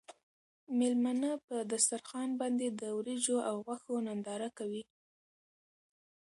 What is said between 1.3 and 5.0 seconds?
په دسترخوان باندې د وریجو او غوښو ننداره کوي.